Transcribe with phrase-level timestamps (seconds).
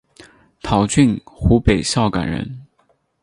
[0.63, 2.65] 陶峻湖北孝感人。